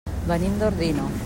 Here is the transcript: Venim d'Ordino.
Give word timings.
Venim 0.31 0.55
d'Ordino. 0.63 1.11